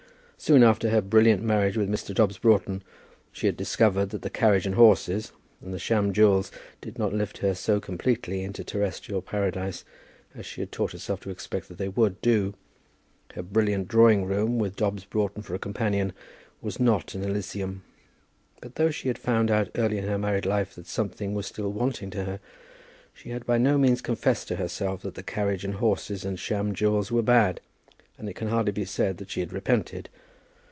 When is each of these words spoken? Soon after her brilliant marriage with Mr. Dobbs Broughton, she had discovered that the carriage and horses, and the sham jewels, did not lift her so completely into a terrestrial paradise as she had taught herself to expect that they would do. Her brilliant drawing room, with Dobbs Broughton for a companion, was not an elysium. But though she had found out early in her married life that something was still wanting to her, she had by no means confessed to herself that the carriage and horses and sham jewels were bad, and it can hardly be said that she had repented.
Soon 0.43 0.63
after 0.63 0.89
her 0.89 1.01
brilliant 1.03 1.43
marriage 1.43 1.77
with 1.77 1.87
Mr. 1.87 2.15
Dobbs 2.15 2.39
Broughton, 2.39 2.81
she 3.31 3.45
had 3.45 3.55
discovered 3.55 4.09
that 4.09 4.23
the 4.23 4.29
carriage 4.31 4.65
and 4.65 4.73
horses, 4.73 5.31
and 5.61 5.71
the 5.71 5.77
sham 5.77 6.11
jewels, 6.13 6.51
did 6.81 6.97
not 6.97 7.13
lift 7.13 7.37
her 7.37 7.53
so 7.53 7.79
completely 7.79 8.41
into 8.43 8.63
a 8.63 8.65
terrestrial 8.65 9.21
paradise 9.21 9.85
as 10.33 10.47
she 10.47 10.59
had 10.61 10.71
taught 10.71 10.93
herself 10.93 11.19
to 11.19 11.29
expect 11.29 11.67
that 11.67 11.77
they 11.77 11.89
would 11.89 12.19
do. 12.21 12.55
Her 13.35 13.43
brilliant 13.43 13.87
drawing 13.87 14.25
room, 14.25 14.57
with 14.57 14.75
Dobbs 14.75 15.05
Broughton 15.05 15.43
for 15.43 15.53
a 15.53 15.59
companion, 15.59 16.11
was 16.59 16.79
not 16.79 17.13
an 17.13 17.23
elysium. 17.23 17.83
But 18.61 18.73
though 18.77 18.89
she 18.89 19.09
had 19.09 19.19
found 19.19 19.51
out 19.51 19.69
early 19.75 19.99
in 19.99 20.05
her 20.05 20.17
married 20.17 20.47
life 20.47 20.73
that 20.73 20.87
something 20.87 21.35
was 21.35 21.45
still 21.45 21.71
wanting 21.71 22.09
to 22.09 22.23
her, 22.23 22.39
she 23.13 23.29
had 23.29 23.45
by 23.45 23.59
no 23.59 23.77
means 23.77 24.01
confessed 24.01 24.47
to 24.47 24.55
herself 24.55 25.03
that 25.03 25.13
the 25.13 25.21
carriage 25.21 25.63
and 25.63 25.75
horses 25.75 26.25
and 26.25 26.39
sham 26.39 26.73
jewels 26.73 27.11
were 27.11 27.21
bad, 27.21 27.61
and 28.17 28.27
it 28.27 28.33
can 28.33 28.47
hardly 28.47 28.71
be 28.71 28.85
said 28.85 29.17
that 29.19 29.29
she 29.29 29.41
had 29.41 29.53
repented. 29.53 30.09